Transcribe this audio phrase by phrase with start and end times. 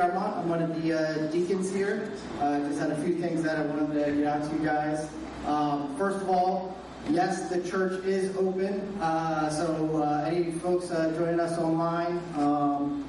[0.00, 0.38] Armont.
[0.38, 2.10] I'm one of the uh, deacons here.
[2.40, 5.10] Uh, just had a few things that I wanted to get out to you guys.
[5.46, 6.74] Um, first of all,
[7.10, 8.80] yes, the church is open.
[9.00, 13.04] Uh, so uh, any folks uh, joining us online, um,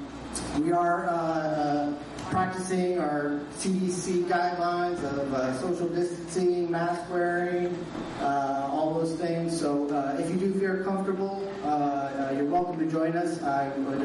[0.58, 1.94] we are uh,
[2.28, 7.74] practicing our CDC guidelines of social distancing, mask wearing,
[8.20, 9.58] all those things.
[9.58, 9.86] So
[10.18, 11.42] if you do feel comfortable,
[12.34, 13.42] you're welcome to join us.
[13.42, 14.02] I would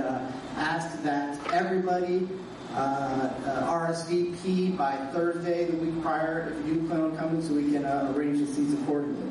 [0.57, 2.27] ask that everybody
[2.77, 7.85] RSVP by Thursday, the week prior, if you do plan on coming, so we can
[7.85, 9.29] arrange the seats accordingly.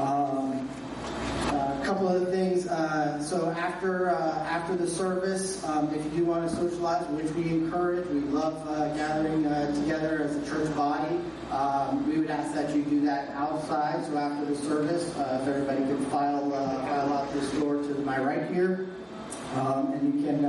[0.00, 0.68] Um,
[1.52, 2.66] a couple other things.
[2.66, 7.30] Uh, so after uh, after the service, um, if you do want to socialize, which
[7.32, 9.42] we encourage, we love uh, gathering
[9.74, 11.18] together as a church body.
[11.50, 14.04] Um, we would ask that you do that outside.
[14.06, 18.50] So after the service, if everybody could file file out this door to my right
[18.50, 18.88] here,
[19.56, 20.44] um, and you can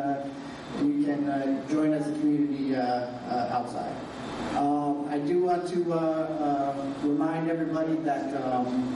[0.81, 3.95] you can join as a community outside.
[4.55, 8.95] Um, I do want to uh, uh, remind everybody that um,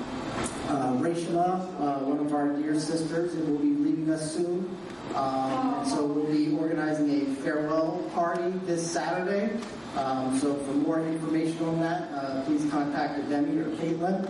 [0.70, 4.78] uh, uh, one of our dear sisters, will be leaving us soon.
[5.16, 9.58] Um, so we'll be organizing a farewell party this Saturday.
[9.96, 14.30] Um, so for more information on that, uh, please contact Demi or Caitlin.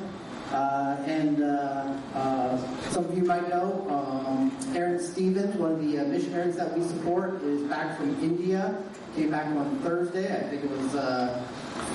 [0.51, 2.57] Uh, and uh, uh,
[2.89, 6.85] some of you might know um, Aaron Stevens, one of the uh, missionaries that we
[6.85, 8.81] support, is back from India.
[9.15, 10.33] Came back on Thursday.
[10.33, 11.43] I think it was uh,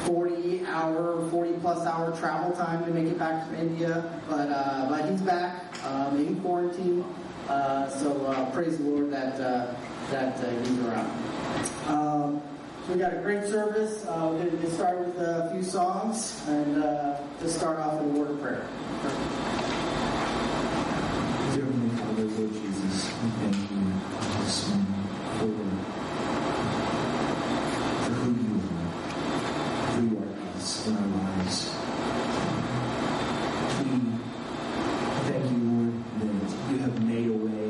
[0.04, 4.20] 40 hour, 40 plus hour travel time to make it back from India.
[4.28, 7.04] But uh, but he's back um, in quarantine.
[7.48, 9.38] so praise the Lord that
[10.10, 11.10] that he's around.
[11.88, 12.42] Um,
[12.86, 14.04] so we got a great service.
[14.06, 18.14] Uh, we're going to start with a few songs and uh, just start off with
[18.14, 18.66] a word of prayer.
[21.52, 23.78] Dear Heavenly Father, Lord Jesus, we thank you
[24.42, 24.94] this morning
[25.38, 25.52] for,
[28.04, 28.90] for who you are,
[29.92, 31.58] who you are to us in our lives.
[33.78, 33.86] We
[35.30, 37.66] thank you, Lord, that you have made a way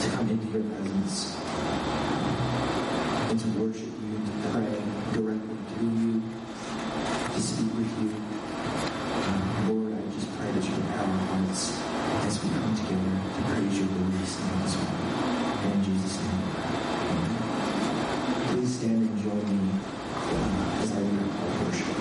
[0.00, 1.36] to come into your presence
[3.28, 3.90] and to worship you,
[4.22, 4.74] to pray
[5.12, 6.22] directly to you,
[7.34, 8.10] to speak with you.
[9.26, 11.62] Um, Lord, I just pray that you empower our hearts
[12.22, 14.94] as we come together to praise your glorious name as well.
[15.72, 16.40] In Jesus' name.
[17.10, 17.32] Amen.
[18.48, 19.74] Please stand and join me
[20.14, 21.98] uh, as I read our call to worship.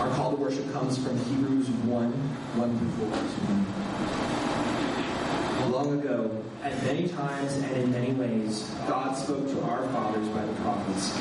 [0.00, 4.04] Our call to worship comes from Hebrews 1, 1 through 4
[5.74, 6.30] long ago,
[6.62, 11.18] at many times and in many ways, God spoke to our fathers by the prophets.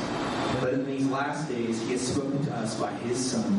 [0.60, 3.52] But in these last days, he has spoken to us by his Son,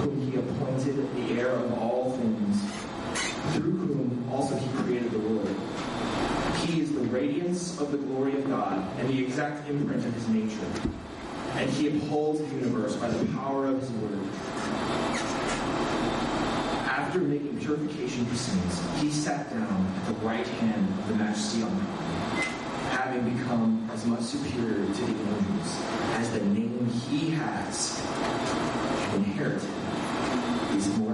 [0.00, 2.56] whom he appointed the heir of all things,
[3.52, 5.54] through whom also he created the world.
[6.64, 10.28] He is the radiance of the glory of God and the exact imprint of his
[10.28, 10.90] nature.
[11.52, 14.20] And he upholds the universe by the power of his word
[17.14, 21.62] after making purification for sins, he sat down at the right hand of the majesty
[21.62, 25.80] on high, having become as much superior to the angels
[26.14, 28.02] as the name he has
[29.14, 29.62] inherited
[30.74, 31.13] is more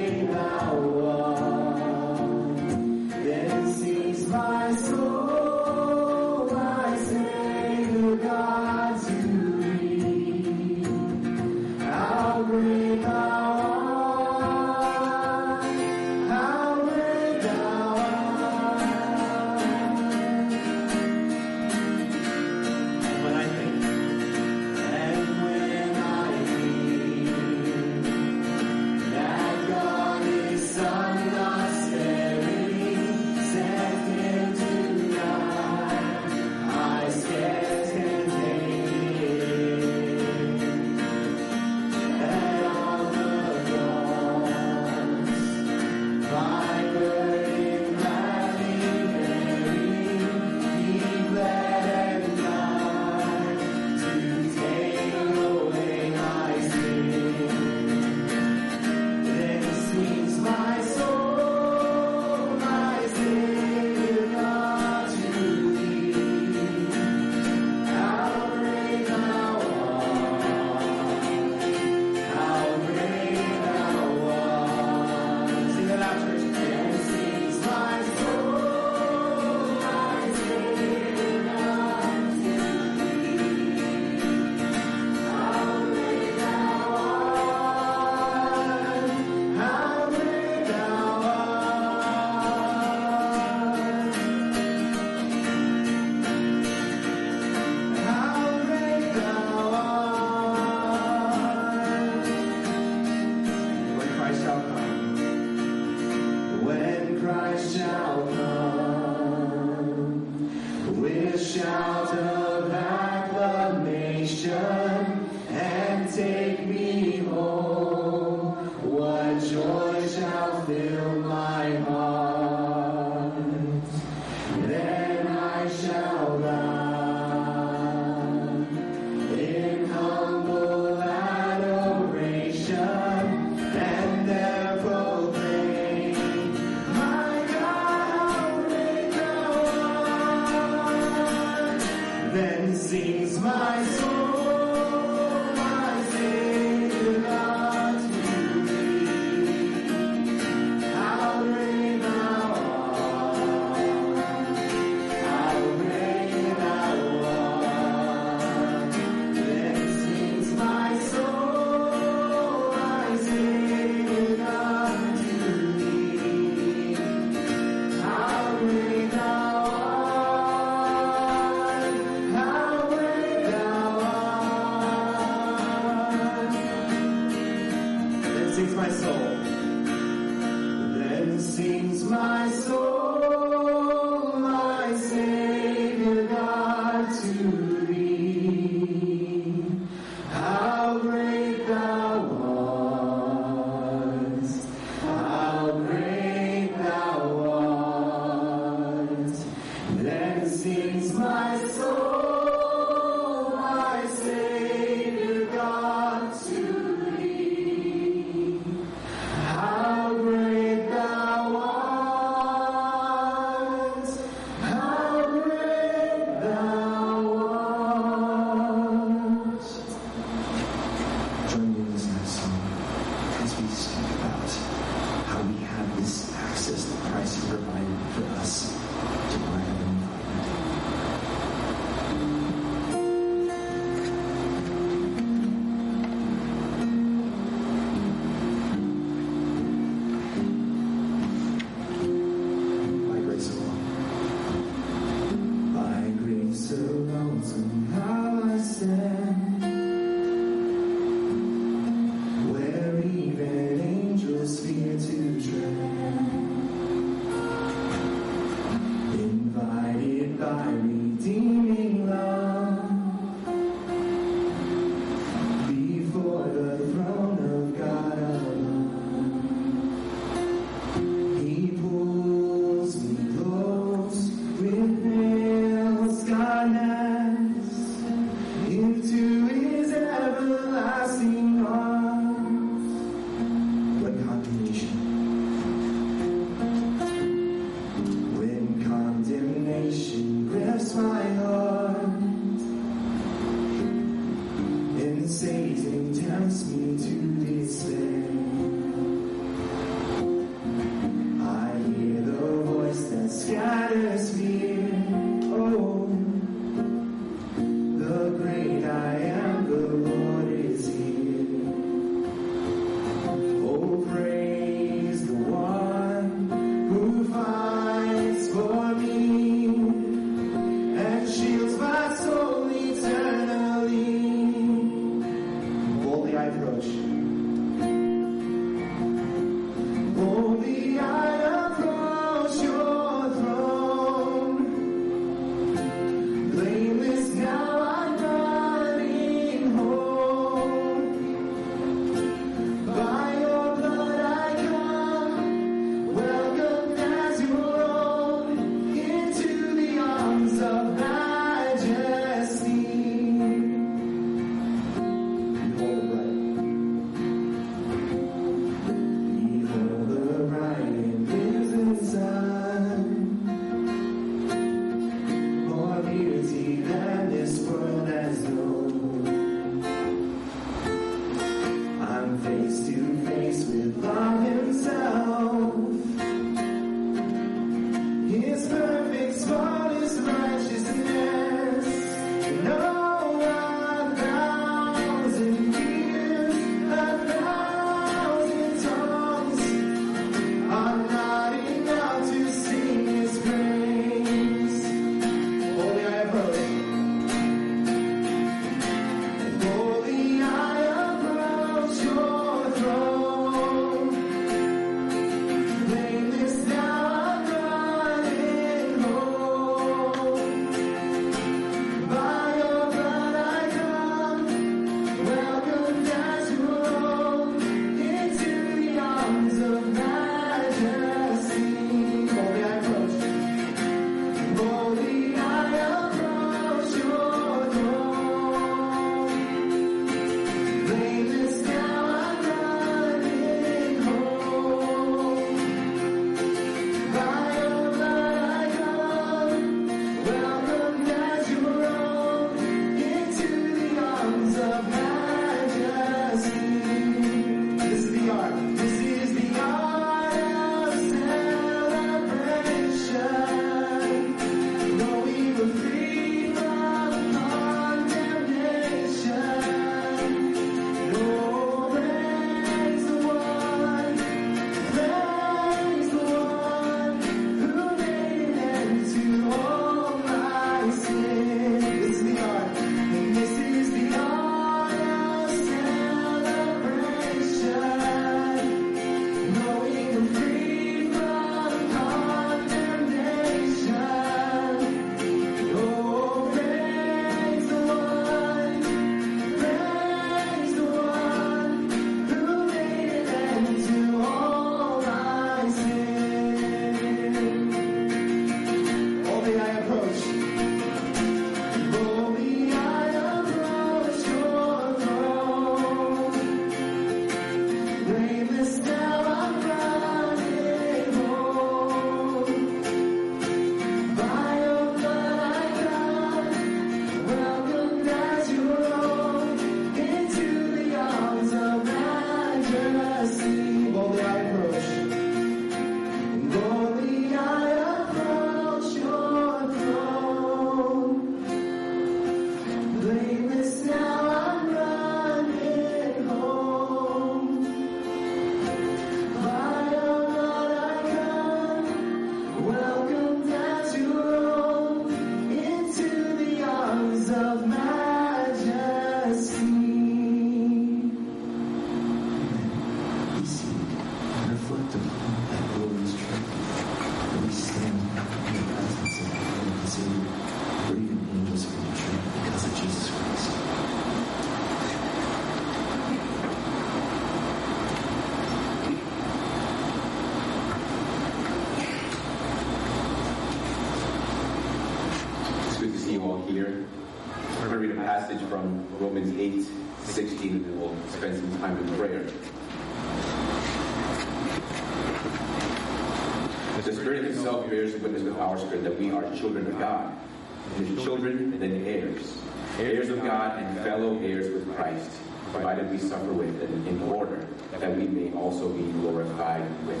[598.56, 600.00] also be glorified with.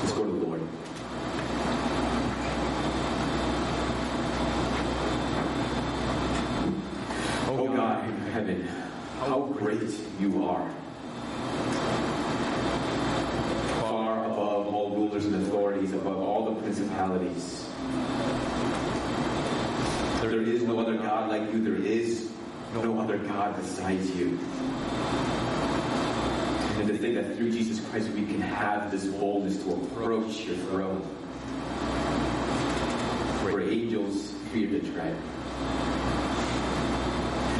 [0.00, 0.60] Let's go to the Lord.
[7.48, 8.68] Oh God in heaven,
[9.20, 9.80] how great
[10.20, 10.70] you are.
[13.80, 17.66] Far above all rulers and authorities, above all the principalities.
[20.20, 21.64] There is no other God like you.
[21.64, 22.30] There is
[22.74, 24.38] no other God besides you.
[26.78, 30.56] And to think that through Jesus Christ we can have this boldness to approach your
[30.56, 31.00] throne.
[33.44, 35.16] Where angels fear to tread.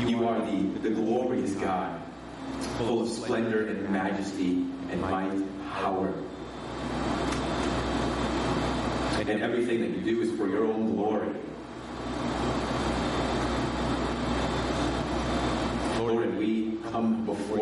[0.09, 2.01] You are the, the glorious God,
[2.79, 6.13] full of splendor and majesty and might, power.
[9.21, 11.37] And everything that you do is for your own glory.
[15.99, 17.62] Lord, and we come before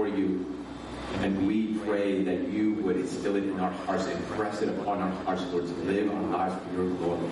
[1.19, 5.01] and we pray that you would instill it in our hearts, and impress it upon
[5.01, 7.31] our hearts, Lord, to live our lives for your glory.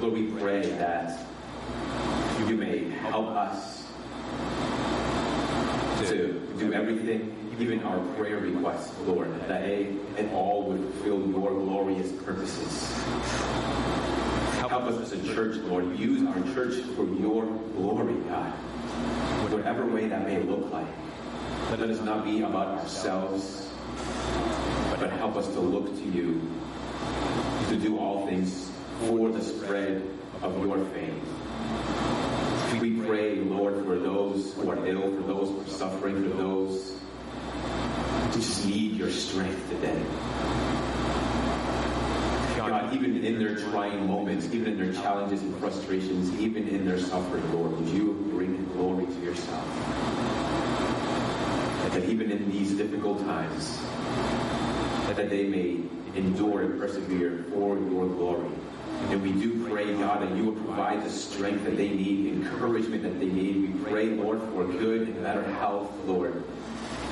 [0.00, 1.26] Lord, we pray that
[2.38, 3.84] you may help us
[6.00, 11.50] to do everything, even our prayer requests, Lord, that they and all would fulfill your
[11.50, 12.92] glorious purposes.
[14.58, 15.98] Help us as a church, Lord.
[15.98, 17.44] Use our church for your
[17.76, 18.52] glory, God.
[19.52, 20.86] Whatever way that may look like.
[21.70, 23.68] Let us not be about ourselves,
[24.98, 26.40] but help us to look to you
[27.68, 28.70] to do all things
[29.00, 30.02] for the spread
[30.42, 31.20] of your fame.
[32.80, 36.98] We pray, Lord, for those who are ill, for those who are suffering, for those
[38.20, 40.02] who just need your strength today.
[42.96, 47.52] Even in their trying moments, even in their challenges and frustrations, even in their suffering,
[47.52, 49.66] Lord, would you bring glory to yourself?
[51.92, 53.78] That even in these difficult times,
[55.14, 55.80] that they may
[56.18, 58.48] endure and persevere for your glory.
[59.10, 63.02] And we do pray, God, that you will provide the strength that they need, encouragement
[63.02, 63.74] that they need.
[63.74, 66.42] We pray, Lord, for good and better health, Lord.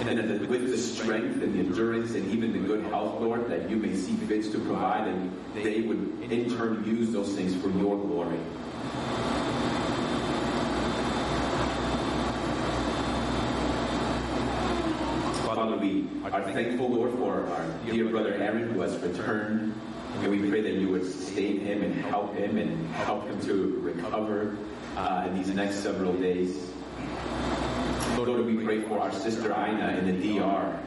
[0.06, 3.76] And with the strength and the endurance and even the good health, Lord, that you
[3.76, 7.96] may see fits to provide, and they would in turn use those things for your
[7.96, 8.38] glory.
[15.46, 19.72] Father, we are thankful, Lord, for our dear brother Aaron who has returned.
[20.20, 23.80] And we pray that you would sustain him and help him and help him to
[23.80, 24.58] recover
[24.96, 26.70] uh, in these next several days.
[28.16, 30.80] Lord, we pray for our sister Ina in the DR.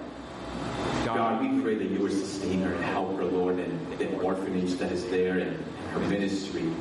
[1.06, 4.74] God, we pray that you would sustain her and help her, Lord, in the orphanage
[4.76, 6.72] that is there and her ministry.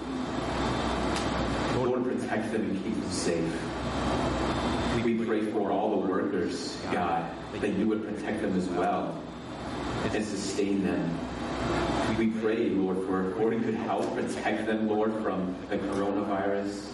[1.74, 3.52] Lord, protect them and keep them safe.
[5.04, 9.22] We pray for all the workers, God, that you would protect them as well
[10.04, 11.18] and sustain them.
[12.18, 16.86] We pray, Lord, for according to health, protect them, Lord, from the coronavirus.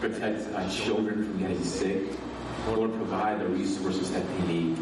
[0.00, 2.02] Protect our children from getting sick.
[2.68, 4.76] Lord, provide the resources that they need.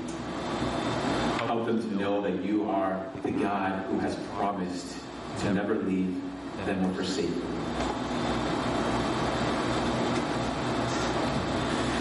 [1.46, 4.96] Help them to know that you are the God who has promised
[5.40, 6.20] to never leave
[6.66, 7.55] them or forsake them.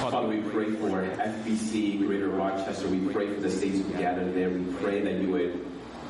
[0.01, 2.87] Father, we pray for FBC Greater Rochester.
[2.87, 4.49] We pray for the saints who gather there.
[4.49, 5.65] We pray that you would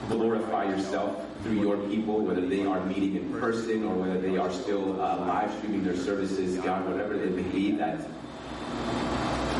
[0.10, 4.52] glorify yourself through your people, whether they are meeting in person or whether they are
[4.52, 8.08] still uh, live streaming their services, God, whatever it may be, that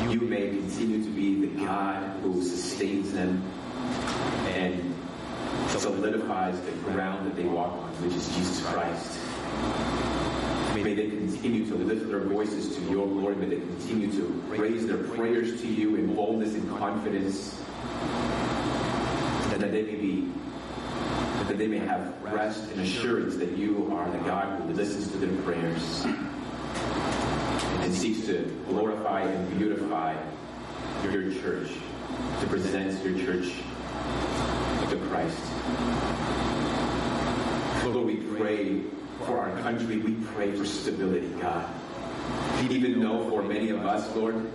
[0.10, 3.44] you may continue to be the God who sustains them
[4.48, 4.96] and
[5.68, 9.20] solidifies the ground that they walk on, which is Jesus Christ.
[10.76, 13.36] May they continue to lift their voices to your glory.
[13.36, 17.60] May they continue to raise their prayers to you in boldness and confidence.
[19.50, 20.32] That, they may be
[21.54, 25.18] that they may have rest and assurance that you are the God who listens to
[25.20, 26.04] their prayers
[27.84, 30.16] and seeks to glorify and beautify
[31.04, 31.70] your church,
[32.42, 33.54] to present your church
[34.90, 35.38] to Christ.
[37.86, 38.82] Lord, we pray
[39.20, 39.98] for our country.
[39.98, 41.72] We pray for stability, God.
[42.68, 44.52] Even though for many of us, Lord,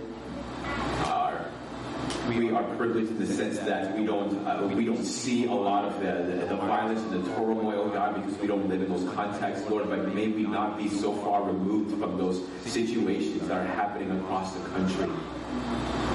[2.27, 5.85] we are privileged in the sense that we don't uh, we don't see a lot
[5.85, 9.11] of the, the, the violence and the turmoil, God, because we don't live in those
[9.13, 9.89] contexts, Lord.
[9.89, 14.53] But may we not be so far removed from those situations that are happening across
[14.53, 15.09] the country.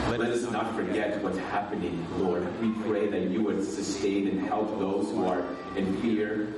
[0.08, 2.46] Let us not forget what's happening, Lord.
[2.60, 5.44] We pray that you would sustain and help those who are
[5.76, 6.54] in fear.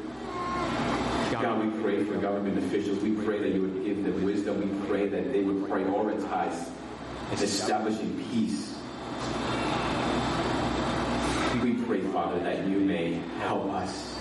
[1.33, 3.01] God, we pray for government officials.
[3.01, 4.61] We pray that you would give them wisdom.
[4.61, 6.71] We pray that they would prioritize
[7.33, 8.76] establishing peace.
[11.63, 14.15] We pray, Father, that you may help us,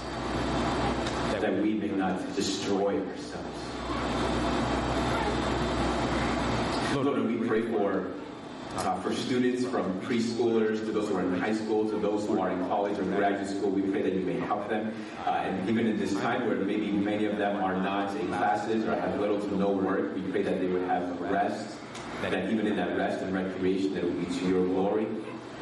[1.31, 3.65] that we may not destroy ourselves.
[6.95, 8.07] Lord, we pray for
[8.77, 12.39] uh, for students from preschoolers to those who are in high school to those who
[12.39, 13.69] are in college or graduate school.
[13.69, 14.93] We pray that you may help them.
[15.25, 18.85] Uh, and even in this time where maybe many of them are not in classes
[18.85, 21.77] or have little to no work, we pray that they would have rest,
[22.21, 25.07] that even in that rest and recreation, that would be to your glory.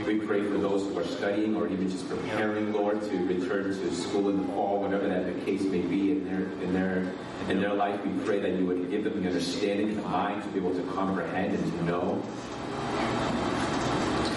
[0.05, 3.95] We pray for those who are studying or even just preparing, Lord, to return to
[3.95, 7.13] school in the fall, whatever that the case may be in their in their
[7.47, 8.03] in their life.
[8.03, 10.73] We pray that you would give them the understanding and the mind to be able
[10.73, 12.23] to comprehend and to know.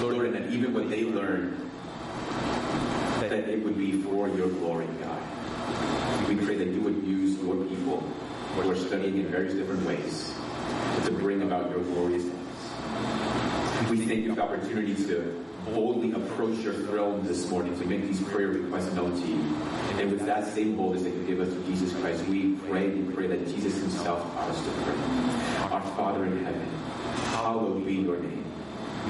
[0.02, 1.70] Lord, and that even what they learn,
[3.20, 6.29] that it would be for your glory, God.
[6.29, 8.00] We pray that you would use your people
[8.55, 10.36] who are studying in various different ways
[11.05, 13.90] to bring about your glorious things.
[13.90, 18.02] We thank you for the opportunity to boldly approach your throne this morning to make
[18.02, 19.57] these prayer requests known to you.
[20.00, 23.14] And with that same boldness that you give us through Jesus Christ, we pray and
[23.14, 24.94] pray that Jesus himself taught us to pray.
[25.70, 26.68] Our Father in heaven,
[27.31, 28.44] hallowed be your name.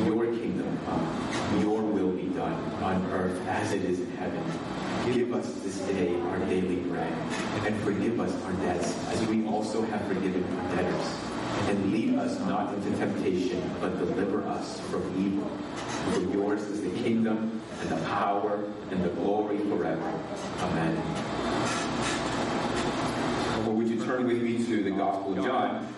[0.05, 1.61] Your kingdom come.
[1.62, 4.42] Your will be done on earth as it is in heaven.
[5.12, 7.12] Give us this day our daily bread
[7.64, 11.26] and forgive us our debts as we also have forgiven our debtors.
[11.66, 15.48] And lead us not into temptation, but deliver us from evil.
[16.12, 20.20] For yours is the kingdom and the power and the glory forever.
[20.61, 20.96] Amen.
[23.64, 25.94] Well, would you turn with me to the Gospel of John?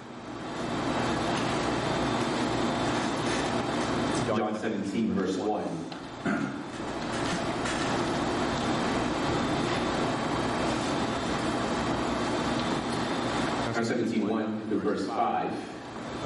[4.26, 6.57] John 17, verse 1.
[13.78, 15.52] John 17, 1 to verse 5.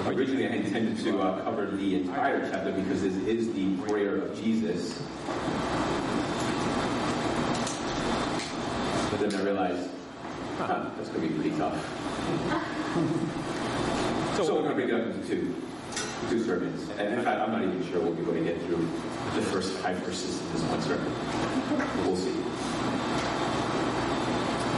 [0.06, 4.34] Originally, I intended to uh, cover the entire chapter because this is the prayer of
[4.42, 4.98] Jesus.
[9.10, 9.90] But then I realized,
[10.56, 11.76] huh, that's going to be pretty tough.
[14.42, 15.54] So we're going to break it up into two,
[16.30, 16.88] two sermons.
[16.96, 18.88] And in fact, I'm not even sure we'll be going to get through
[19.34, 21.12] the first five verses in this one sermon.
[21.76, 22.32] But we'll see.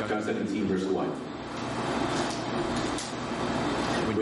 [0.09, 1.21] John 17, verse 1.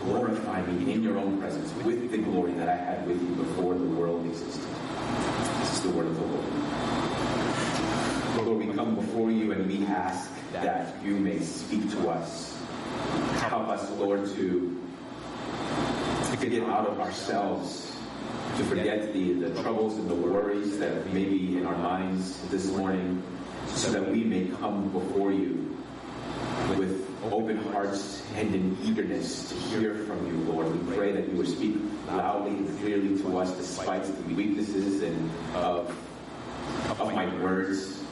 [0.00, 3.74] glorify me in your own presence with the glory that I had with you before
[3.74, 4.64] the world existed.
[5.60, 6.68] This is the word of the Lord.
[8.46, 12.56] Lord, we come before you and we ask that you may speak to us.
[13.40, 14.82] Help us, Lord, to,
[16.40, 17.94] to get out of ourselves,
[18.56, 22.70] to forget the, the troubles and the worries that may be in our minds this
[22.70, 23.22] morning,
[23.66, 25.76] so that we may come before you
[26.76, 30.70] with open hearts and an eagerness to hear from you, Lord.
[30.72, 31.76] We pray that you would speak
[32.08, 35.88] loudly and clearly to us despite the weaknesses and of,
[37.00, 38.02] of my words.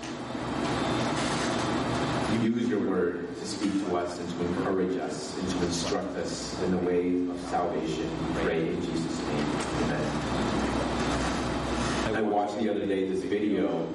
[2.32, 6.16] You use your word to speak to us and to encourage us and to instruct
[6.16, 8.10] us in the way of salvation.
[8.28, 9.46] We pray in Jesus' name.
[9.84, 10.26] Amen.
[12.16, 13.86] I watched the other day this video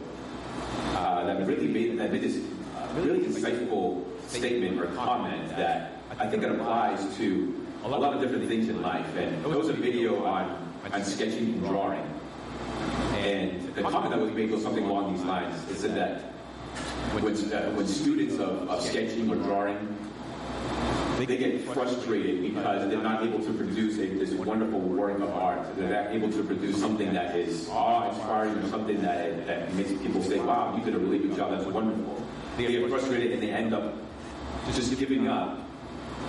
[0.94, 2.38] uh, that really made that made this
[2.78, 8.22] uh, really insightful statement or comment that I think it applies to a lot of
[8.22, 9.16] different things in life.
[9.16, 12.04] And it was a video on, on sketching and drawing.
[13.18, 15.70] And the comment that was made was something along these lines.
[15.70, 16.22] It said that
[17.14, 19.98] when, uh, when students of, of sketching or drawing,
[21.18, 25.76] they get frustrated because they're not able to produce a, this wonderful work of art.
[25.78, 30.24] They're not able to produce something that is awe-inspiring or something that, that makes people
[30.24, 32.26] say, wow, you did a really good job, that's wonderful.
[32.58, 33.94] They get frustrated and they end up
[34.74, 35.60] just giving up,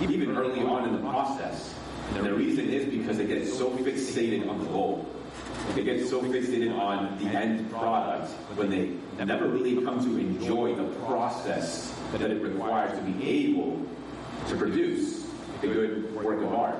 [0.01, 1.73] even early on in the process.
[2.15, 5.07] And the reason is because they get so fixated on the goal.
[5.75, 8.91] they get so fixated on the end product when they
[9.23, 13.85] never really come to enjoy the process that it requires to be able
[14.47, 15.25] to produce
[15.63, 16.77] a good work of art.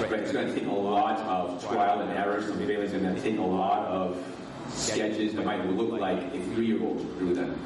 [0.00, 0.12] Right?
[0.12, 2.40] It's going to take a lot of trial and error.
[2.42, 4.22] Some failures are going to take a lot of
[4.68, 7.58] sketches that might look like a three-year-old drew them.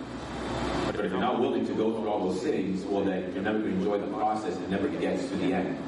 [0.97, 3.59] But if you're not willing to go through all those things, well, then you're never
[3.59, 5.79] going to enjoy the process and never gets to the end.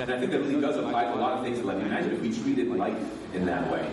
[0.00, 1.82] And I think that really does apply to a lot of things in life.
[1.82, 3.90] Imagine if we treated life in that way.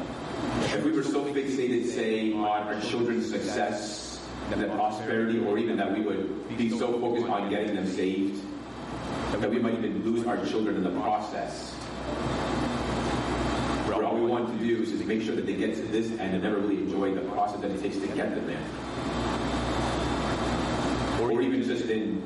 [0.66, 4.14] If we were so fixated, say, on our children's success,
[4.52, 8.40] and their prosperity, or even that we would be so focused on getting them saved,
[9.32, 11.72] that we might even lose our children in the process.
[13.88, 16.12] Where all we want to do is just make sure that they get to this
[16.12, 19.53] end and never really enjoy the process that it takes to get them there.
[21.24, 22.22] Or even just in,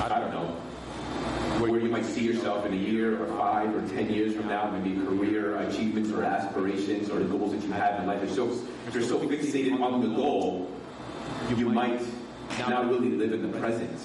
[0.00, 0.56] I don't know,
[1.60, 4.70] where you might see yourself in a year or five or ten years from now,
[4.70, 8.22] maybe career achievements or aspirations or the goals that you have in life.
[8.22, 10.70] If you're so, you're so fixated on the goal,
[11.54, 12.00] you might
[12.58, 14.00] not really live in the present.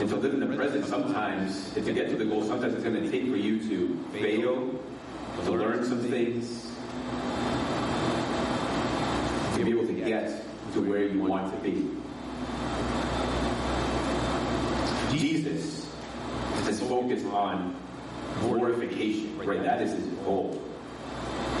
[0.00, 2.82] And to live in the present, sometimes, if to get to the goal, sometimes it's
[2.82, 4.80] going to take for you to fail,
[5.44, 6.72] to learn some things,
[9.56, 12.01] to be able to get to where you want to be.
[15.10, 15.86] Jesus
[16.68, 17.76] is focused on
[18.40, 19.62] glorification, right?
[19.62, 20.62] That is his goal.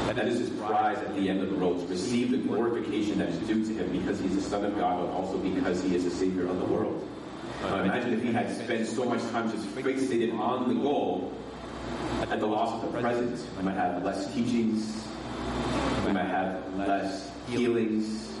[0.08, 3.18] And That is his prize at the end of the road, to receive the glorification
[3.18, 5.94] that is due to him because he's the Son of God, but also because he
[5.94, 7.08] is the Savior of the world.
[7.62, 11.32] Now imagine if he had spent so much time just fixated on the goal
[12.30, 13.40] at the loss of the present.
[13.56, 15.06] We might have less teachings,
[16.06, 18.32] we might have less healings,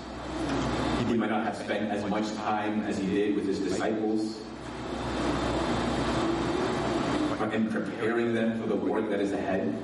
[1.06, 4.38] he might not have spent as much time as he did with his disciples
[7.52, 9.76] and preparing them for the work that is ahead.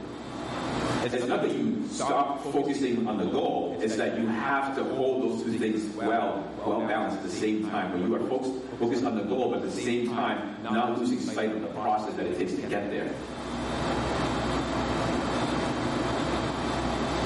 [1.04, 5.22] It's not that you stop focusing on the goal, it's that you have to hold
[5.22, 9.04] those two things well, well balanced at the same time, where you are focused, focused
[9.04, 12.26] on the goal, but at the same time, not losing sight of the process that
[12.26, 13.10] it takes to get there.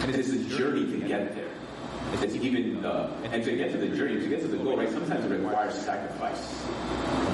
[0.03, 1.52] And it's a journey to get there.
[2.21, 5.25] Even, uh, and to get to the journey, to get to the goal, right, sometimes
[5.25, 6.67] it requires sacrifice.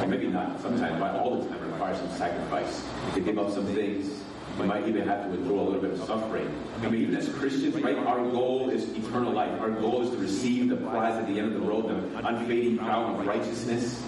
[0.01, 2.85] Or maybe not sometimes, but all the time it requires some sacrifice.
[3.15, 4.23] To give up some things,
[4.59, 6.49] we might even have to endure a little bit of suffering.
[6.81, 9.61] I mean, even as Christians, right, our goal is eternal life.
[9.61, 12.79] Our goal is to receive the prize at the end of the road, the unfading
[12.79, 14.03] crown of righteousness.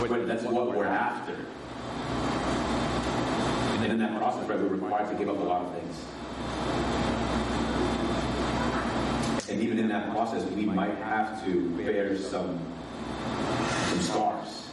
[0.00, 1.34] But that's what we're after.
[3.82, 6.93] And in that process, right, we're required to give up a lot of things.
[9.54, 12.58] And even in that process, we might have to bear some,
[13.86, 14.68] some scars.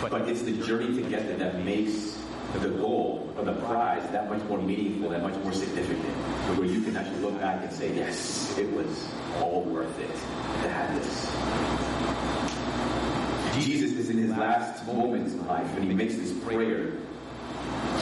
[0.00, 2.18] But it's the journey to get there that makes
[2.54, 6.08] the goal or the prize that much more meaningful, that much more significant.
[6.56, 9.06] Where you can actually look back and say, yes, it was
[9.38, 10.08] all worth it
[10.62, 11.28] to have this.
[13.62, 16.92] Jesus is in his last moments in life and he makes this prayer,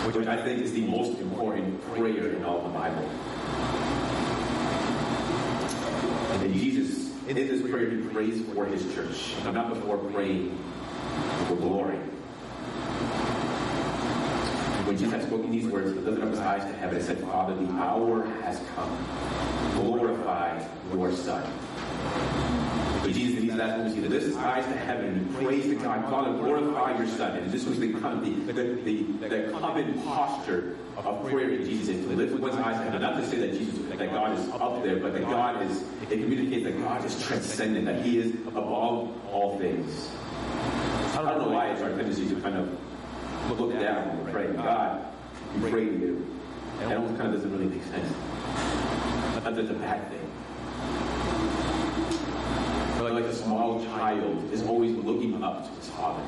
[0.04, 3.10] which I think is the most important prayer in all the Bible.
[6.40, 10.58] And Jesus, in this prayer, he prays for his church, not before praying
[11.46, 11.96] for glory.
[14.86, 17.20] When Jesus had spoken these words, he lifted up his eyes to heaven and said,
[17.20, 19.06] Father, the hour has come.
[19.74, 22.49] Glorify your Son.
[23.50, 27.08] In these last moments, his eyes to heaven and he prays God, Father, glorify your
[27.08, 27.36] Son.
[27.36, 28.52] And this was the, the,
[28.84, 33.02] the, the common posture of prayer in Jesus to lift one's eyes to heaven.
[33.02, 36.20] Not to say that Jesus, that God is up there, but that God is, it
[36.20, 40.10] communicates that God is transcendent, that he is above all things.
[41.14, 44.52] I don't know why it's our tendency to kind of look down when we're.
[44.52, 45.04] God,
[45.56, 46.40] we pray to you.
[46.82, 48.14] And it almost kind of doesn't really make sense.
[49.34, 50.30] Not that a bad thing.
[53.00, 56.22] But like a small child is always looking up to his father.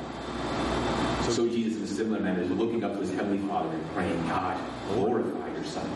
[1.31, 4.27] So Jesus, in a similar manner, is looking up to his heavenly Father and praying,
[4.27, 4.55] God,
[4.89, 5.89] glorify your Son.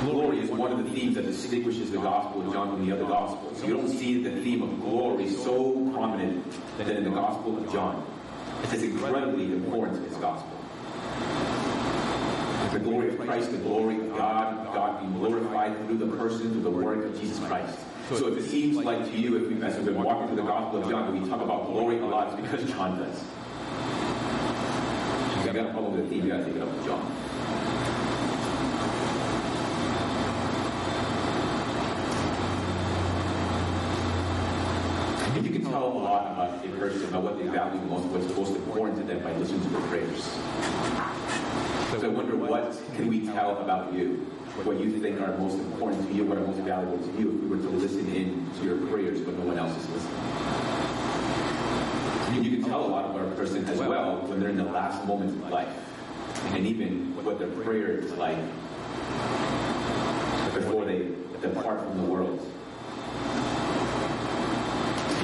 [0.00, 3.04] Glory is one of the themes that distinguishes the Gospel of John from the other
[3.04, 3.62] Gospels.
[3.62, 6.44] You don't see the theme of glory so prominent
[6.78, 8.04] than in the Gospel of John.
[8.64, 10.58] It is incredibly important to his Gospel.
[12.72, 16.62] The glory of Christ, the glory of God, God being glorified through the person, through
[16.62, 17.78] the work of Jesus Christ.
[18.18, 20.42] So if it seems like to you, if we, as we've been walking through the
[20.42, 23.24] Gospel of John, we talk about glory a lot, it's because John does.
[25.38, 26.84] If you got a problem with the theme, you got to take it up with
[26.84, 27.00] John.
[35.34, 38.36] And you can tell a lot about a person, about what they value most, what's
[38.36, 40.22] most important to them by listening to their prayers.
[41.92, 44.31] So I wonder what can we tell about you?
[44.54, 47.40] What you think are most important to you, what are most valuable to you if
[47.40, 50.20] we were to listen in to your prayers but no one else is listening.
[52.34, 54.64] You, you can tell a lot about a person as well when they're in the
[54.64, 55.74] last moments of life.
[56.52, 58.36] And even what their prayer is like
[60.54, 61.08] before they
[61.40, 62.38] depart from the world.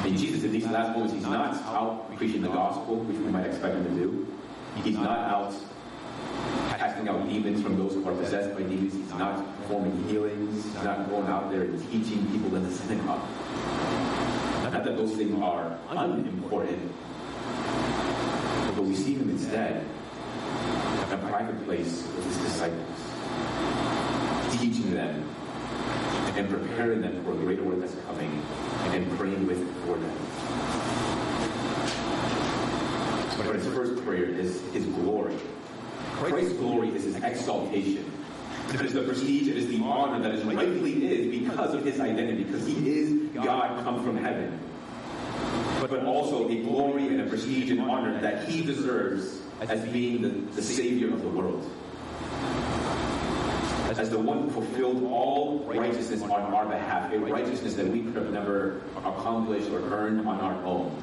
[0.06, 3.44] And Jesus, in these last moments, he's not out preaching the gospel, which we might
[3.44, 4.26] expect him to do.
[4.82, 5.54] He's not out
[6.98, 8.92] casting out demons from those who are possessed by demons.
[8.92, 10.64] He's not performing healings.
[10.64, 13.22] He's not going out there and teaching people in the synagogue.
[14.64, 16.92] Not that those things are unimportant,
[18.74, 19.84] but we see him instead
[21.06, 23.00] in a private place with his disciples,
[24.58, 25.28] teaching them
[26.36, 28.42] and preparing them for a greater work that's coming
[28.86, 30.16] and praying with for them.
[33.36, 35.36] But his first prayer is his glory.
[36.14, 38.12] Christ's glory is his exaltation.
[38.74, 41.98] It is the prestige, it is the honor that is rightfully his because of his
[42.00, 44.58] identity, because he is God come from heaven.
[45.80, 50.28] But, also a glory and a prestige and honor that he deserves as being the,
[50.28, 51.70] the Savior of the world.
[53.96, 58.16] As the one who fulfilled all righteousness on our behalf, a righteousness that we could
[58.16, 60.94] have never accomplished or earned on our own.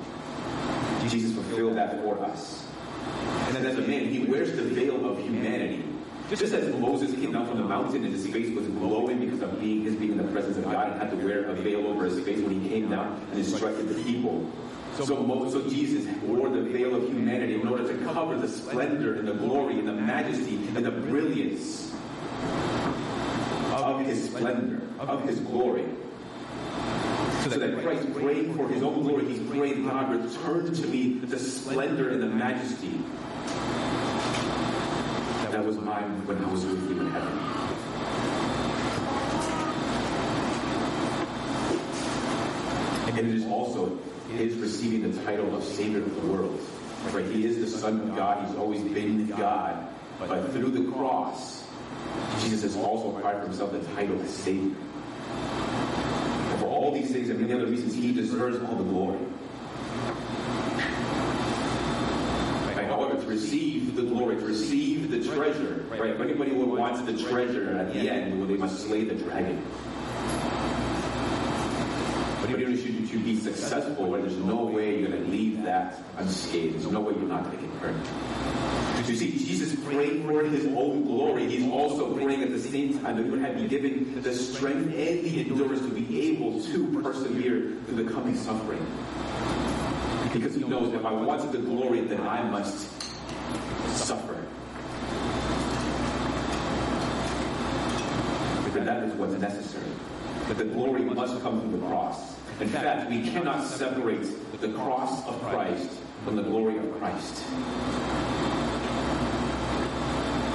[1.10, 2.65] Jesus fulfilled that for us.
[3.48, 5.84] And then as a man, he wears the veil of humanity.
[6.30, 9.60] Just as Moses came down from the mountain and his face was glowing because of
[9.60, 12.06] being his being in the presence of God and had to wear a veil over
[12.06, 14.50] his face when he came down and instructed the people.
[15.04, 19.16] So, Moses, so Jesus wore the veil of humanity in order to cover the splendor
[19.16, 21.94] and the glory and the majesty and the brilliance
[23.72, 25.86] of his splendor, of his glory.
[27.46, 31.38] So that Christ praying for his own glory, he's praying, God, return to me the
[31.38, 33.00] splendor and the majesty
[35.52, 37.38] that was mine when I was with you in heaven.
[43.08, 43.98] And it is also
[44.36, 46.60] his receiving the title of Savior of the world.
[47.12, 47.26] Right?
[47.26, 48.48] He is the Son of God.
[48.48, 49.88] He's always been God.
[50.20, 51.64] But through the cross,
[52.42, 54.76] Jesus has also acquired for himself the title of Savior.
[56.96, 59.20] And for all these things and many other reasons, he deserves all the glory.
[62.88, 66.12] However, to receive the glory, to receive the treasure, right?
[66.12, 69.62] If anybody who wants the treasure at the end, well, they must slay the dragon.
[72.40, 76.00] But even if you be successful, where there's no way you're going to leave that
[76.18, 76.76] unscathed.
[76.76, 79.08] There's no way you're not going to get hurt.
[79.08, 81.48] You see, Jesus praying for his own glory.
[81.48, 84.88] He's also praying at the same time that we would have be given the strength
[84.88, 88.86] and the endurance to be able to persevere through the coming suffering.
[90.34, 92.90] Because he knows if I wanted the glory, then I must
[93.96, 94.44] suffer.
[98.66, 99.86] Because that is what's necessary.
[100.48, 102.36] That the glory must come through the cross.
[102.62, 105.90] In fact, we cannot separate the cross of Christ
[106.24, 107.44] from the glory of Christ.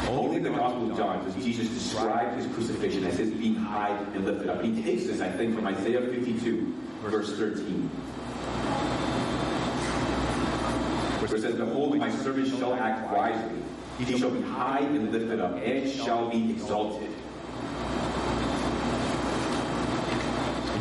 [0.08, 4.24] Only the Gospel of John does Jesus describe his crucifixion as his being high and
[4.24, 4.62] lifted up.
[4.62, 7.88] He takes this, I think, from Isaiah 52, verse 13.
[11.18, 13.62] Where it says, Behold, my servant shall act wisely.
[13.98, 17.10] He shall be high and lifted up, and shall be exalted.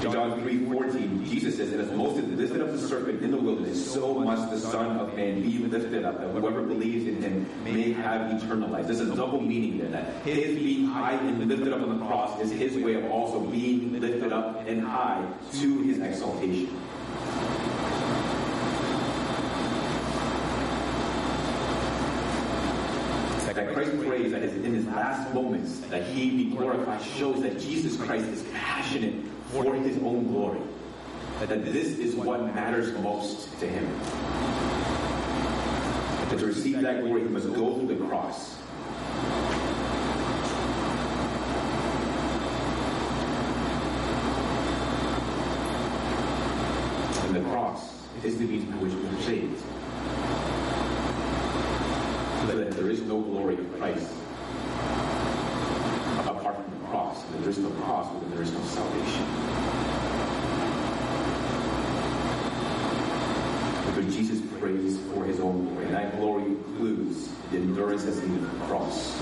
[0.10, 3.94] In John 3:14, Jesus says, And as Moses lifted up the serpent in the wilderness,
[3.94, 7.92] so must the Son of Man be lifted up, that whoever believes in him may
[7.92, 8.88] have eternal life.
[8.88, 12.40] There's a double meaning there, that his being high and lifted up on the cross
[12.40, 15.24] is his way of also being lifted up and high
[15.60, 16.76] to his exaltation.
[23.54, 27.98] that Christ prays that in his last moments that he be glorified shows that Jesus
[27.98, 29.16] Christ is passionate
[29.52, 30.62] for his own glory.
[31.42, 33.88] That this is what matters most to him.
[36.30, 38.56] That to receive that glory, he must go through the cross.
[47.26, 49.64] And the cross is the means by which we are saved
[52.56, 54.12] that there is no glory of Christ
[56.28, 57.24] apart from the cross.
[57.24, 59.26] And there is no cross, then there is no salvation.
[63.86, 67.30] Because Jesus prays for his own glory, and that glory includes
[67.90, 69.18] endurance that's needed the cross.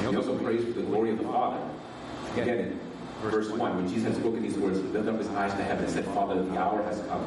[0.00, 1.60] He also prays for the glory of the Father.
[2.36, 2.78] Again,
[3.22, 5.84] verse 1, when Jesus had spoken these words, he lifted up his eyes to heaven
[5.84, 7.24] and said, Father, the hour has come.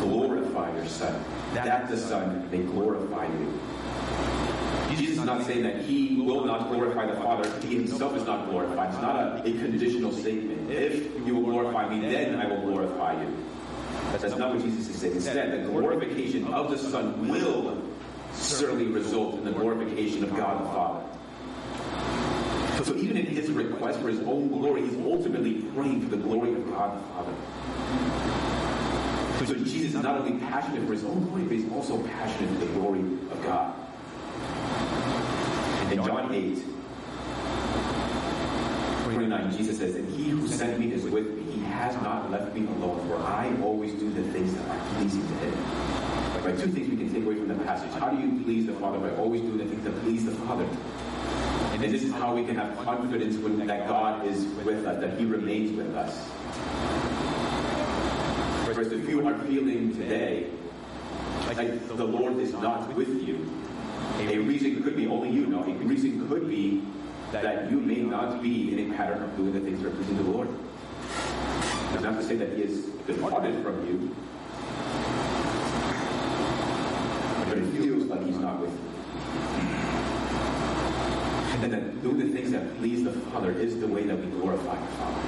[0.00, 3.60] Glorify your Son, that the Son may glorify you.
[4.90, 7.50] Jesus is not saying that he will not glorify the Father.
[7.60, 8.92] He himself is not glorified.
[8.92, 10.70] It's not a, a conditional statement.
[10.70, 13.36] If you will glorify me, then I will glorify you.
[14.12, 15.14] That's not what Jesus is saying.
[15.14, 17.81] Instead, the glorification of the Son will
[18.34, 21.04] certainly result in the glorification of God the Father.
[22.78, 26.22] So, so even in his request for his own glory, he's ultimately praying for the
[26.22, 27.34] glory of God the Father.
[29.46, 32.64] So, Jesus is not only passionate for his own glory, but he's also passionate for
[32.64, 33.74] the glory of God.
[35.82, 36.62] And In John 8,
[39.12, 41.52] 29, Jesus says, And he who sent me is with me.
[41.52, 45.26] He has not left me alone, for I always do the things that are pleasing
[45.26, 46.11] to him.
[46.44, 47.92] Right, two things we can take away from the passage.
[47.92, 48.98] How do you please the Father?
[48.98, 50.66] By always doing the things that please the Father.
[51.72, 55.18] And this is how we can have confidence when, that God is with us, that
[55.18, 56.16] He remains with us.
[58.66, 60.50] Whereas if you are feeling today
[61.46, 63.48] like the Lord is not with you,
[64.18, 65.62] a reason could be only you know.
[65.62, 66.82] A reason could be
[67.30, 70.16] that you may not be in a pattern of doing the things that are pleasing
[70.16, 70.48] the Lord.
[71.92, 74.16] That's not to say that He is departed from you,
[77.48, 78.78] but it feels like He's not with you.
[81.62, 84.74] And that doing the things that please the Father is the way that we glorify
[84.74, 85.20] the Father.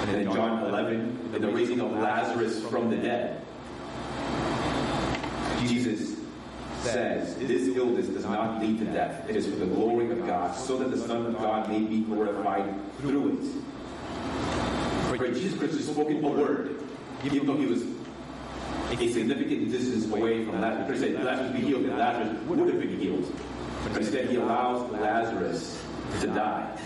[0.00, 3.44] And then in John 11, in the raising of Lazarus from the dead,
[5.58, 6.20] Jesus
[6.82, 9.28] says, This illness does not lead to death.
[9.28, 12.02] It is for the glory of God, so that the Son of God may be
[12.02, 15.20] glorified through it.
[15.20, 16.80] Right, Jesus Christ has spoken a word,
[17.24, 21.00] even though he was a significant distance away from Lazarus.
[21.00, 23.34] Have said Lazarus be healed, and Lazarus would have been healed.
[23.84, 25.82] But instead, he allows Lazarus
[26.20, 26.76] to die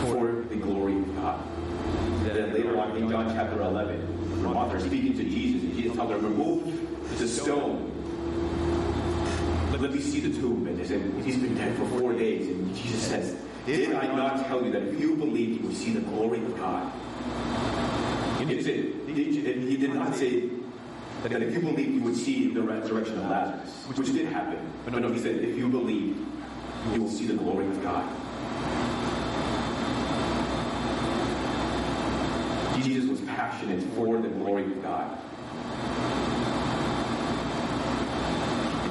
[0.00, 1.40] for the glory of God.
[2.24, 6.10] Then later on in John chapter 11, Martha is speaking to Jesus, and Jesus tells
[6.10, 7.86] her, Remove the stone.
[9.72, 10.66] Let, me see the tomb.
[10.66, 12.48] And they said, He's been dead for four days.
[12.48, 15.92] And Jesus says, Did I not tell you that if you believe, you would see
[15.92, 16.92] the glory of God?
[18.38, 18.64] He did,
[19.06, 20.50] he did not say
[21.28, 24.58] that if you believe, you would see the resurrection of Lazarus, which did happen.
[24.84, 26.16] But no, no, he said, if you believe,
[26.92, 28.08] you will see the glory of God.
[32.82, 35.18] Jesus was passionate for the glory of God.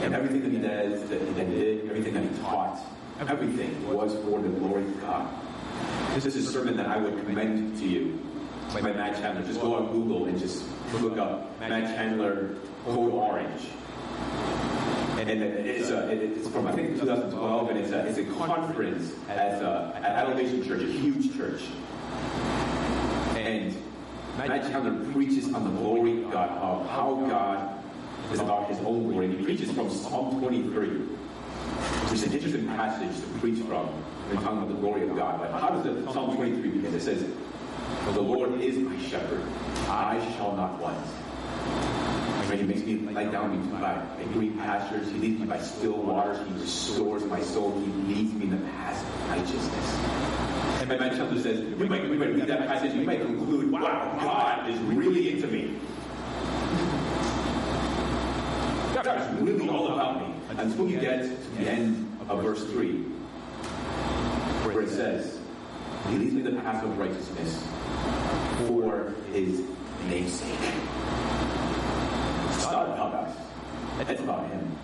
[0.04, 2.80] And everything that he that he did, everything that he taught,
[3.20, 5.28] everything was for the glory of God.
[6.14, 8.20] This is a sermon that I would commend to you
[8.74, 9.46] by Matt Chandler.
[9.46, 10.64] Just go on Google and just
[10.98, 13.62] look up um, Matt Chandler Code Orange.
[15.20, 19.62] And, and it's, it's from, I think, 2012, and it's a, it's a conference at,
[19.62, 21.62] a, at Elevation Church, a huge church.
[23.36, 23.76] And
[24.38, 27.84] Matt Chandler preaches on the glory of God, of how God
[28.34, 29.26] is about his own glory.
[29.26, 33.88] And he preaches from Psalm 23, which is an interesting passage to preach from
[34.30, 35.40] when talking about the glory of God.
[35.42, 36.94] But how does the Psalm 23 begin?
[36.94, 37.26] It says,
[38.06, 39.44] For the Lord is my shepherd,
[39.88, 41.06] I shall not want.
[42.58, 44.02] He makes me lie down by
[44.34, 45.12] green pastures.
[45.12, 46.40] He leads me by still waters.
[46.48, 47.80] He restores my soul.
[47.80, 50.80] He leads me in the path of righteousness.
[50.80, 53.72] And my man Chandler says, you might, you might read that passage, you might conclude,
[53.72, 55.76] wow, God is really into me.
[58.96, 60.34] God is really all about me.
[60.58, 62.94] Until you get to the end of verse 3,
[64.66, 65.40] where it says,
[66.10, 67.64] He leads me in the path of righteousness
[68.68, 69.62] for His
[70.08, 70.60] name's sake.
[72.50, 73.38] It's not about us.
[74.08, 74.78] It's about Him.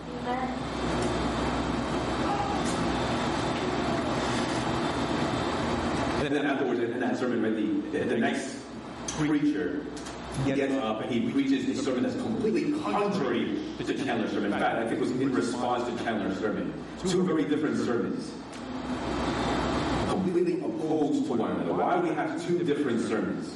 [6.25, 7.41] And then afterwards, in that sermon,
[7.91, 8.57] the, the, the next
[9.09, 9.85] preacher
[10.43, 14.51] gets up and he preaches a sermon that's completely contrary to Chandler's sermon.
[14.51, 16.73] In fact, I think it was in response to Chandler's sermon.
[16.99, 18.31] Two very different sermons.
[20.09, 21.73] Completely opposed to one another.
[21.73, 23.55] Why do we have two different sermons?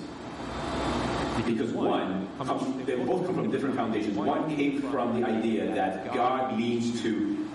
[1.45, 4.17] Because one, comes, they both come from different foundations.
[4.17, 7.49] One came from the idea that God means to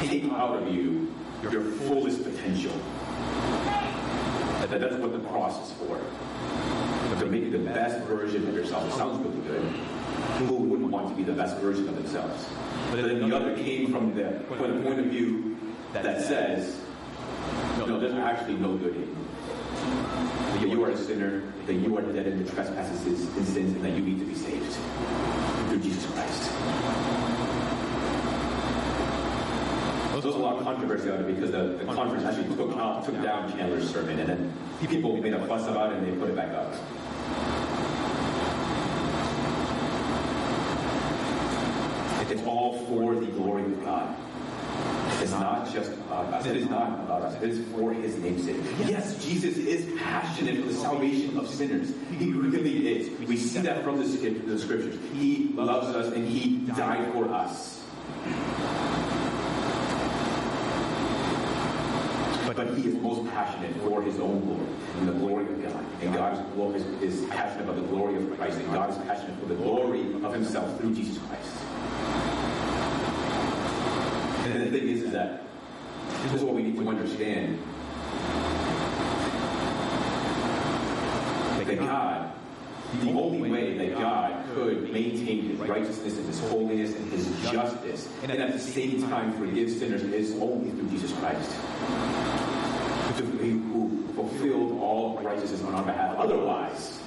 [0.00, 1.12] take out of you
[1.42, 2.72] your fullest potential.
[4.60, 6.00] That, that's what the cross is for.
[7.18, 8.86] To make you the best version of yourself.
[8.88, 9.62] It sounds really good.
[10.38, 12.48] Who wouldn't want to be the best version of themselves?
[12.90, 15.56] But then the other came from the, from the point of view
[15.92, 16.80] that says,
[17.78, 19.16] no, there's actually no good in you.
[20.54, 23.84] That you are a sinner, that you are dead in the trespasses and sins, and
[23.84, 24.72] that you need to be saved
[25.68, 26.50] through Jesus Christ.
[30.10, 33.04] There was a lot of controversy on it because the, the conference actually took, out,
[33.04, 34.52] took down Chandler's sermon, and then
[34.88, 36.74] people made a fuss about it and they put it back up.
[42.30, 44.14] It's all for the glory of God.
[45.20, 46.46] It's not just about us.
[46.46, 47.42] It is not about us.
[47.42, 48.56] It is for His name's sake.
[48.86, 51.92] Yes, Jesus is passionate for the salvation of sinners.
[52.18, 53.28] He really is.
[53.28, 54.96] We see that from the, scriptures.
[55.14, 57.82] He loves us and He died for us.
[62.46, 64.66] But He is most passionate for His own glory
[64.98, 65.84] and the glory of God.
[66.00, 68.58] And God is, is, passionate about the glory of Christ.
[68.58, 71.50] And God is passionate for the glory of Himself through Jesus Christ.
[74.48, 75.42] And the is, that
[76.22, 77.58] this is what we need to understand.
[81.66, 82.32] That God,
[83.00, 88.08] the only way that God could maintain his righteousness and his holiness and his justice,
[88.22, 91.52] and at the same time forgive sinners, is only through Jesus Christ.
[93.18, 96.16] Who fulfilled all righteousness on our behalf.
[96.16, 96.97] Otherwise,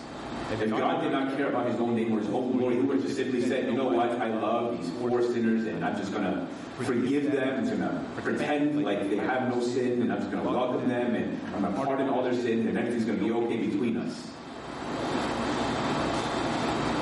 [0.59, 3.01] if God did not care about his own name or his own glory, he would
[3.01, 6.25] just simply said, you know what, I love these poor sinners and I'm just going
[6.25, 6.47] to
[6.83, 7.59] forgive them.
[7.59, 10.89] I'm going to pretend like they have no sin and I'm just going to welcome
[10.89, 13.57] them and I'm going to pardon all their sin and everything's going to be okay
[13.67, 14.27] between us.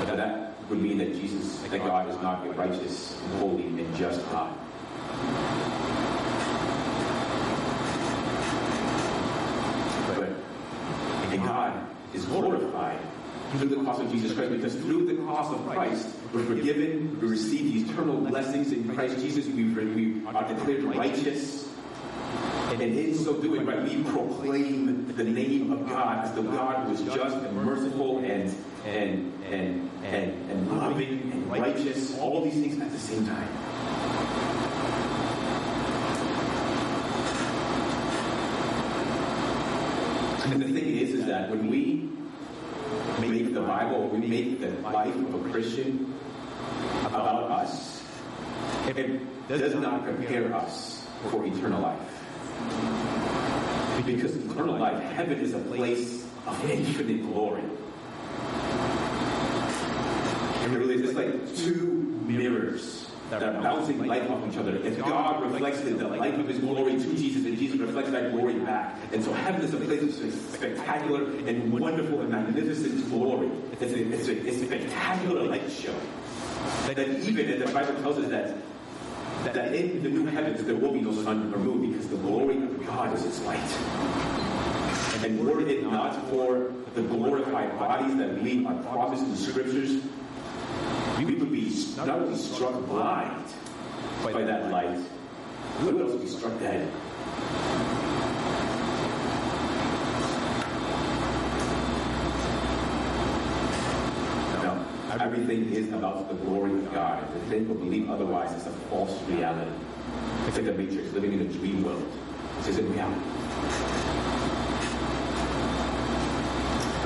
[0.05, 4.23] But that would mean that Jesus, that God is not a righteous holy and just
[4.31, 4.55] God.
[10.07, 10.29] But
[11.31, 12.99] and God is glorified
[13.51, 17.27] through the cross of Jesus Christ because through the cross of Christ we're forgiven, we
[17.27, 21.67] receive the eternal blessings in Christ Jesus, we, we are declared righteous.
[22.71, 26.93] And in so doing, right, we proclaim the name of God as the God who
[26.93, 32.79] is just and merciful and and and and, and loving and righteous, all these things
[32.79, 33.47] at the same time.
[40.51, 42.09] And the thing is, is that when we
[43.69, 46.11] Bible, we make the life of a Christian
[47.05, 48.03] about us,
[48.87, 51.99] it does not prepare us for eternal life.
[54.07, 57.61] Because eternal life, heaven is a place of infinite glory.
[60.63, 61.13] It really is.
[61.13, 64.75] Like two mirrors that are bouncing light off each other.
[64.77, 68.55] If God reflects the light of His glory to Jesus, and Jesus reflects that glory
[68.55, 68.97] back.
[69.11, 73.51] And so heaven is a place of spectacular and wonderful and magnificent glory.
[73.73, 75.95] It's a, it's a, it's a spectacular light show.
[76.87, 78.57] That even, and the Bible tells us that
[79.45, 82.57] that in the new heavens there will be no sun or moon because the glory
[82.57, 83.59] of God is its light.
[85.23, 90.01] And were it not for the glorified bodies that we are promised in the scriptures,
[91.17, 91.48] we would
[91.97, 93.45] not only struck blind
[94.23, 94.99] by that light,
[95.83, 96.91] would also be struck dead.
[104.63, 104.85] Now,
[105.19, 107.23] everything is about the glory of God.
[107.35, 109.71] You think or believe otherwise, it's a false reality.
[110.47, 112.11] It's like a matrix, living in a dream world.
[112.57, 113.21] This isn't reality.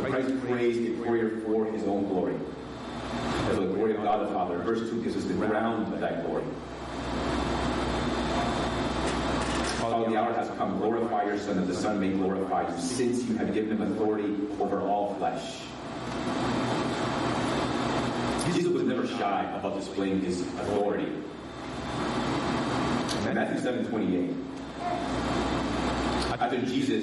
[0.09, 2.35] Christ prays a prayer for his own glory
[3.49, 4.57] as the glory of God the Father.
[4.59, 6.43] Verse 2 gives us the ground of that glory.
[9.79, 10.77] Father, the hour has come.
[10.77, 14.35] Glorify your Son, that the Son may glorify you, since you have given him authority
[14.59, 15.61] over all flesh.
[18.45, 21.11] Jesus was never shy about displaying his authority.
[23.27, 24.35] In Matthew 7 28,
[26.39, 27.01] after Jesus